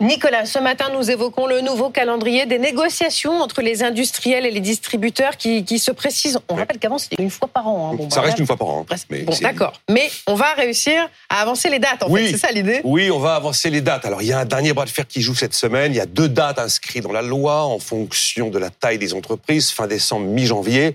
Nicolas, 0.00 0.46
ce 0.46 0.60
matin, 0.60 0.90
nous 0.94 1.10
évoquons 1.10 1.48
le 1.48 1.60
nouveau 1.60 1.90
calendrier 1.90 2.46
des 2.46 2.60
négociations 2.60 3.40
entre 3.40 3.62
les 3.62 3.82
industriels 3.82 4.46
et 4.46 4.52
les 4.52 4.60
distributeurs 4.60 5.36
qui, 5.36 5.78
se 5.80 5.90
précisent. 5.90 6.38
On 6.48 6.54
rappelle 6.54 6.78
qu'avant, 6.78 6.98
c'était 6.98 7.20
une 7.20 7.30
fois 7.30 7.48
par 7.48 7.66
an. 7.66 7.96
Hein. 8.00 8.08
ça 8.08 8.20
reste 8.20 8.38
une 8.38 8.46
fois 8.46 8.56
par 8.56 8.68
an. 8.68 8.86
Mais 9.10 9.22
bon, 9.22 9.34
d'accord. 9.40 9.72
Mais 9.90 10.08
on 10.28 10.34
va 10.34 10.54
réussir 10.54 11.08
à 11.28 11.42
avancer 11.42 11.68
les 11.68 11.80
dates, 11.80 12.04
en 12.04 12.10
oui. 12.10 12.26
fait. 12.26 12.30
C'est 12.30 12.46
ça 12.46 12.52
l'idée 12.52 12.80
Oui, 12.84 13.10
on 13.10 13.18
va 13.18 13.34
avancer 13.34 13.70
les 13.70 13.80
dates. 13.80 14.04
Alors, 14.04 14.22
il 14.22 14.28
y 14.28 14.32
a 14.32 14.38
un 14.38 14.44
dernier 14.44 14.72
bras 14.72 14.84
de 14.84 14.90
fer 14.90 15.04
qui 15.04 15.20
joue 15.20 15.34
cette 15.34 15.54
semaine. 15.54 15.92
Il 15.92 15.96
y 15.96 16.00
a 16.00 16.06
deux 16.06 16.28
dates 16.28 16.60
inscrites 16.60 17.02
dans 17.02 17.12
la 17.12 17.22
loi 17.22 17.64
en 17.64 17.80
fonction 17.80 18.50
de 18.50 18.58
la 18.60 18.70
taille 18.70 18.98
des 18.98 19.14
entreprises, 19.14 19.72
fin 19.72 19.88
décembre, 19.88 20.26
mi-janvier 20.26 20.94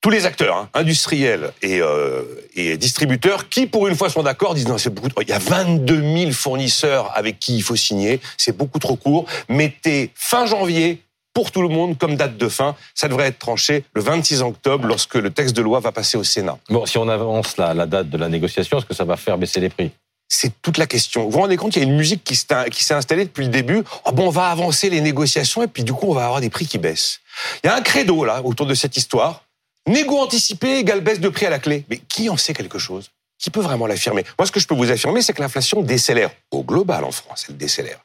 tous 0.00 0.10
les 0.10 0.24
acteurs, 0.24 0.56
hein, 0.56 0.68
industriels 0.74 1.52
et, 1.62 1.80
euh, 1.80 2.22
et, 2.54 2.76
distributeurs, 2.76 3.48
qui 3.48 3.66
pour 3.66 3.86
une 3.86 3.96
fois 3.96 4.08
sont 4.08 4.22
d'accord, 4.22 4.54
disent 4.54 4.68
non, 4.68 4.78
c'est 4.78 4.90
beaucoup. 4.90 5.08
Trop... 5.08 5.22
Il 5.22 5.28
y 5.28 5.32
a 5.32 5.38
22 5.38 6.00
000 6.00 6.30
fournisseurs 6.32 7.12
avec 7.14 7.38
qui 7.38 7.56
il 7.56 7.62
faut 7.62 7.76
signer, 7.76 8.20
c'est 8.36 8.56
beaucoup 8.56 8.78
trop 8.78 8.96
court. 8.96 9.26
Mettez 9.48 10.10
fin 10.14 10.46
janvier 10.46 11.02
pour 11.34 11.52
tout 11.52 11.62
le 11.62 11.68
monde 11.68 11.98
comme 11.98 12.16
date 12.16 12.36
de 12.36 12.48
fin. 12.48 12.74
Ça 12.94 13.08
devrait 13.08 13.28
être 13.28 13.38
tranché 13.38 13.84
le 13.94 14.00
26 14.00 14.42
octobre 14.42 14.86
lorsque 14.86 15.14
le 15.14 15.30
texte 15.30 15.54
de 15.54 15.62
loi 15.62 15.80
va 15.80 15.92
passer 15.92 16.16
au 16.16 16.24
Sénat. 16.24 16.58
Bon, 16.70 16.86
si 16.86 16.98
on 16.98 17.08
avance 17.08 17.56
la, 17.56 17.74
la 17.74 17.86
date 17.86 18.08
de 18.08 18.16
la 18.16 18.28
négociation, 18.28 18.78
est-ce 18.78 18.86
que 18.86 18.94
ça 18.94 19.04
va 19.04 19.16
faire 19.16 19.38
baisser 19.38 19.60
les 19.60 19.68
prix? 19.68 19.90
C'est 20.32 20.52
toute 20.62 20.78
la 20.78 20.86
question. 20.86 21.24
Vous 21.24 21.32
vous 21.32 21.40
rendez 21.40 21.56
compte, 21.56 21.74
il 21.74 21.80
y 21.80 21.82
a 21.82 21.88
une 21.88 21.96
musique 21.96 22.22
qui 22.22 22.36
s'est 22.36 22.94
installée 22.94 23.24
depuis 23.24 23.44
le 23.44 23.50
début. 23.50 23.82
Oh 24.04 24.12
bon, 24.12 24.28
on 24.28 24.30
va 24.30 24.46
avancer 24.46 24.88
les 24.88 25.00
négociations 25.00 25.62
et 25.62 25.66
puis 25.66 25.82
du 25.82 25.92
coup, 25.92 26.06
on 26.08 26.14
va 26.14 26.24
avoir 26.24 26.40
des 26.40 26.50
prix 26.50 26.66
qui 26.66 26.78
baissent. 26.78 27.20
Il 27.62 27.66
y 27.66 27.70
a 27.70 27.74
un 27.74 27.80
credo 27.80 28.24
là 28.24 28.40
autour 28.44 28.66
de 28.66 28.74
cette 28.74 28.96
histoire. 28.96 29.42
Négo 29.86 30.18
anticipé 30.18 30.78
égale 30.78 31.00
baisse 31.00 31.20
de 31.20 31.28
prix 31.28 31.46
à 31.46 31.50
la 31.50 31.58
clé. 31.58 31.84
Mais 31.88 31.98
qui 31.98 32.28
en 32.28 32.36
sait 32.36 32.52
quelque 32.54 32.78
chose? 32.78 33.10
Qui 33.38 33.50
peut 33.50 33.60
vraiment 33.60 33.86
l'affirmer? 33.86 34.24
Moi, 34.38 34.46
ce 34.46 34.52
que 34.52 34.60
je 34.60 34.66
peux 34.66 34.74
vous 34.74 34.90
affirmer, 34.90 35.22
c'est 35.22 35.32
que 35.32 35.40
l'inflation 35.40 35.80
décélère 35.80 36.30
au 36.50 36.62
global 36.62 37.04
en 37.04 37.10
France. 37.10 37.46
Elle 37.48 37.56
décélère. 37.56 37.98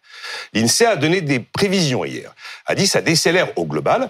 L'INSEE 0.54 0.86
a 0.86 0.96
donné 0.96 1.22
des 1.22 1.40
prévisions 1.40 2.06
hier. 2.06 2.34
A 2.66 2.76
dit 2.76 2.88
ça 2.88 3.02
décélère 3.02 3.50
au 3.58 3.66
global. 3.66 4.10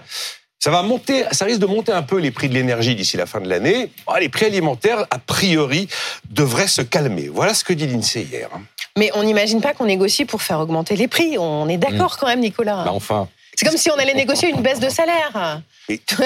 Ça 0.60 0.72
va 0.72 0.84
monter, 0.84 1.26
ça 1.32 1.46
risque 1.46 1.60
de 1.60 1.66
monter 1.66 1.92
un 1.92 2.02
peu 2.02 2.18
les 2.20 2.32
prix 2.32 2.48
de 2.48 2.54
l'énergie 2.54 2.96
d'ici 2.96 3.18
la 3.18 3.26
fin 3.26 3.42
de 3.42 3.50
l'année. 3.50 3.92
Les 4.20 4.30
prix 4.30 4.46
alimentaires, 4.46 5.06
a 5.12 5.20
priori, 5.20 5.88
devraient 6.30 6.68
se 6.68 6.82
calmer. 6.82 7.28
Voilà 7.28 7.54
ce 7.54 7.64
que 7.64 7.74
dit 7.74 7.88
l'INSEE 7.88 8.22
hier. 8.22 8.50
Hein. 8.54 8.62
Mais 8.98 9.12
on 9.16 9.24
n'imagine 9.24 9.62
pas 9.62 9.74
qu'on 9.74 9.86
négocie 9.86 10.26
pour 10.26 10.42
faire 10.42 10.60
augmenter 10.60 10.96
les 10.96 11.08
prix. 11.08 11.38
On 11.38 11.68
est 11.68 11.78
d'accord 11.78 12.14
mmh. 12.14 12.18
quand 12.20 12.28
même, 12.28 12.40
Nicolas. 12.40 12.84
Bah 12.86 12.94
enfin. 12.94 13.28
C'est 13.56 13.66
comme 13.66 13.78
si 13.78 13.90
on 13.90 13.98
allait 13.98 14.14
négocier 14.14 14.50
une 14.50 14.62
baisse 14.62 14.80
de 14.80 14.90
salaire. 14.90 15.62
Mais, 15.90 15.98
tous, 16.06 16.22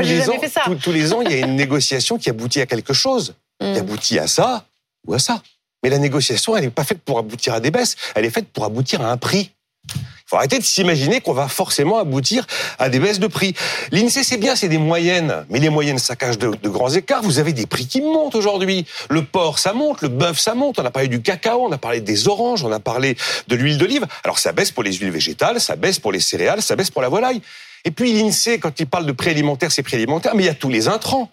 les 0.00 0.30
ans, 0.30 0.34
tous, 0.82 0.92
les 0.92 1.12
ans, 1.12 1.20
il 1.20 1.30
y 1.30 1.34
a 1.34 1.46
une 1.46 1.56
négociation 1.56 2.18
qui 2.18 2.30
aboutit 2.30 2.60
à 2.60 2.66
quelque 2.66 2.92
chose. 2.92 3.34
Qui 3.60 3.66
mm. 3.66 3.76
aboutit 3.76 4.18
à 4.18 4.26
ça 4.26 4.64
ou 5.06 5.14
à 5.14 5.18
ça. 5.18 5.42
Mais 5.82 5.90
la 5.90 5.98
négociation, 5.98 6.56
elle 6.56 6.64
n'est 6.64 6.70
pas 6.70 6.84
faite 6.84 7.02
pour 7.02 7.18
aboutir 7.18 7.54
à 7.54 7.60
des 7.60 7.70
baisses. 7.70 7.96
Elle 8.14 8.24
est 8.24 8.30
faite 8.30 8.48
pour 8.48 8.64
aboutir 8.64 9.02
à 9.02 9.10
un 9.10 9.16
prix. 9.16 9.50
Faut 10.34 10.38
arrêter 10.38 10.58
de 10.58 10.64
s'imaginer 10.64 11.20
qu'on 11.20 11.32
va 11.32 11.46
forcément 11.46 11.96
aboutir 11.96 12.44
à 12.80 12.88
des 12.88 12.98
baisses 12.98 13.20
de 13.20 13.28
prix. 13.28 13.54
L'INSEE, 13.92 14.24
c'est 14.24 14.36
bien, 14.36 14.56
c'est 14.56 14.66
des 14.66 14.78
moyennes. 14.78 15.46
Mais 15.48 15.60
les 15.60 15.68
moyennes, 15.68 16.00
ça 16.00 16.16
cache 16.16 16.38
de, 16.38 16.48
grands 16.68 16.88
écarts. 16.88 17.22
Vous 17.22 17.38
avez 17.38 17.52
des 17.52 17.66
prix 17.66 17.86
qui 17.86 18.00
montent 18.00 18.34
aujourd'hui. 18.34 18.84
Le 19.10 19.22
porc, 19.22 19.60
ça 19.60 19.72
monte. 19.74 20.02
Le 20.02 20.08
bœuf, 20.08 20.40
ça 20.40 20.56
monte. 20.56 20.80
On 20.80 20.84
a 20.84 20.90
parlé 20.90 21.06
du 21.06 21.22
cacao, 21.22 21.64
on 21.68 21.70
a 21.70 21.78
parlé 21.78 22.00
des 22.00 22.26
oranges, 22.26 22.64
on 22.64 22.72
a 22.72 22.80
parlé 22.80 23.16
de 23.46 23.54
l'huile 23.54 23.78
d'olive. 23.78 24.08
Alors 24.24 24.40
ça 24.40 24.50
baisse 24.50 24.72
pour 24.72 24.82
les 24.82 24.94
huiles 24.94 25.12
végétales, 25.12 25.60
ça 25.60 25.76
baisse 25.76 26.00
pour 26.00 26.10
les 26.10 26.18
céréales, 26.18 26.62
ça 26.62 26.74
baisse 26.74 26.90
pour 26.90 27.02
la 27.02 27.08
volaille. 27.08 27.40
Et 27.84 27.92
puis 27.92 28.12
l'INSEE, 28.12 28.58
quand 28.58 28.80
il 28.80 28.88
parle 28.88 29.06
de 29.06 29.12
prix 29.12 29.30
alimentaire, 29.30 29.70
c'est 29.70 29.84
prix 29.84 29.94
alimentaire, 29.94 30.34
mais 30.34 30.42
il 30.42 30.46
y 30.46 30.48
a 30.50 30.54
tous 30.54 30.68
les 30.68 30.88
intrants. 30.88 31.30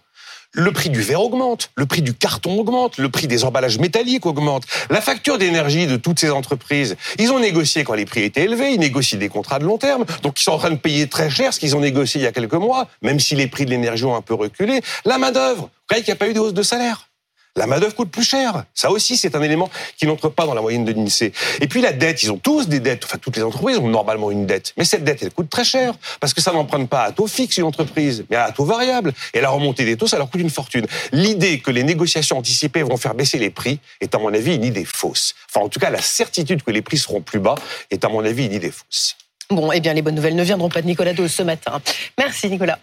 Le 0.54 0.74
prix 0.74 0.90
du 0.90 1.02
verre 1.02 1.22
augmente, 1.22 1.70
le 1.76 1.86
prix 1.86 2.02
du 2.02 2.14
carton 2.14 2.60
augmente, 2.60 2.98
le 2.98 3.08
prix 3.08 3.28
des 3.28 3.46
emballages 3.46 3.80
métalliques 3.80 4.26
augmente, 4.26 4.64
la 4.90 5.00
facture 5.00 5.38
d'énergie 5.38 5.88
de 5.88 5.96
toutes 5.96 6.20
ces 6.20 6.30
entreprises. 6.30 6.98
Ils 7.20 7.32
ont 7.32 7.40
négocié 7.40 7.86
quand 7.86 7.94
les 7.94 8.06
prix 8.06 8.24
étaient 8.24 8.44
élevés, 8.44 8.74
ils 8.74 8.80
négocient 8.80 9.18
des 9.18 9.30
contrats 9.30 9.60
de 9.60 9.64
long 9.64 9.78
terme, 9.78 10.04
donc 10.24 10.42
ils 10.42 10.44
sont 10.44 10.52
en 10.52 10.58
train 10.58 10.72
de 10.72 10.76
payer 10.76 11.08
très 11.08 11.30
cher 11.30 11.54
ce 11.54 11.60
qu'ils 11.60 11.76
ont 11.78 11.80
négocié 11.80 12.20
il 12.20 12.26
y 12.26 12.28
a 12.28 12.34
quelques 12.34 12.54
mois, 12.54 12.88
même 13.02 13.22
si 13.22 13.36
les 13.36 13.48
prix 13.48 13.64
de 13.64 13.70
l'énergie 13.70 14.04
ont 14.04 14.16
un 14.16 14.22
peu 14.22 14.34
reculé. 14.34 14.82
La 15.06 15.18
main 15.18 15.32
d'œuvre, 15.32 15.70
qu'il 15.88 16.04
n'y 16.04 16.12
a 16.12 16.16
pas 16.18 16.28
eu 16.28 16.34
de 16.34 16.40
hausse 16.40 16.54
de 16.54 16.64
salaire? 16.64 17.11
La 17.58 17.68
main-d'œuvre 17.68 17.94
coûte 17.94 18.10
plus 18.10 18.24
cher. 18.24 18.64
Ça 18.74 18.90
aussi, 18.92 19.18
c'est 19.18 19.36
un 19.36 19.42
élément 19.42 19.70
qui 19.98 20.06
n'entre 20.06 20.30
pas 20.30 20.46
dans 20.46 20.54
la 20.54 20.62
moyenne 20.62 20.86
de 20.86 20.94
l'INSEE. 20.94 21.34
Et 21.60 21.68
puis 21.68 21.82
la 21.82 21.92
dette, 21.92 22.24
ils 22.24 22.32
ont 22.32 22.38
tous 22.38 22.70
des 22.70 22.80
dettes. 22.80 23.04
Enfin, 23.04 23.18
toutes 23.18 23.36
les 23.36 23.44
entreprises 23.44 23.78
ont 23.78 23.90
normalement 23.90 24.32
une 24.32 24.46
dette. 24.46 24.74
Mais 24.78 24.86
cette 24.86 25.04
dette, 25.04 25.22
elle 25.22 25.32
coûte 25.32 25.50
très 25.50 25.66
cher. 25.66 25.94
Parce 26.22 26.34
que 26.34 26.40
ça 26.40 26.54
n'emprunte 26.54 26.90
pas 26.90 27.04
à 27.04 27.12
taux 27.12 27.28
fixe 27.28 27.58
une 27.58 27.66
entreprise, 27.66 28.24
mais 28.30 28.38
à 28.38 28.52
taux 28.52 28.64
variable. 28.64 29.12
Et 29.34 29.42
la 29.42 29.50
remontée 29.50 29.84
des 29.84 29.98
taux, 29.98 30.08
ça 30.08 30.18
leur 30.18 30.30
coûte 30.30 30.40
une 30.40 30.50
fortune. 30.50 30.88
L'idée 31.12 31.60
que 31.60 31.72
les 31.72 31.84
négociations 31.84 32.38
anticipées 32.38 32.84
vont 32.84 32.98
faire 32.98 33.16
baisser 33.16 33.38
les 33.38 33.50
prix 33.50 33.80
est, 34.00 34.16
à 34.16 34.18
mon 34.18 34.34
avis, 34.34 34.56
une 34.56 34.64
idée 34.64 34.86
fausse. 34.86 35.36
Enfin, 35.50 35.66
en 35.66 35.70
tout 35.70 35.80
cas, 35.80 35.90
la 35.90 36.02
certitude 36.02 36.64
que 36.64 36.72
les 36.72 36.82
prix 36.82 36.98
seront 36.98 37.22
plus 37.22 37.40
bas 37.40 37.56
est, 37.90 38.06
à 38.06 38.08
mon 38.08 38.24
avis, 38.24 38.46
une 38.46 38.54
idée 38.54 38.72
fausse. 38.72 39.18
Bon, 39.50 39.70
eh 39.74 39.82
bien, 39.82 39.94
les 39.94 40.02
bonnes 40.02 40.16
nouvelles 40.16 40.38
ne 40.38 40.44
viendront 40.44 40.70
pas 40.70 40.82
de 40.82 40.88
Nicolas 40.88 41.12
Dose 41.12 41.32
ce 41.32 41.44
matin. 41.44 41.82
Merci, 42.18 42.50
Nicolas. 42.50 42.80